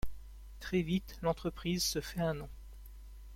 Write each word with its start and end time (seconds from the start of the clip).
Très 0.59 0.81
vite 0.81 1.19
l'entreprise 1.21 1.83
se 1.83 2.01
fait 2.01 2.21
un 2.21 2.33
nom. 2.33 2.49